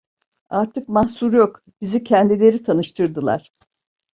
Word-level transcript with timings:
Artık 0.49 0.89
mahzur 0.89 1.33
yok, 1.33 1.61
bizi 1.81 2.03
kendileri 2.03 2.63
tanıştırdılar. 2.63 3.51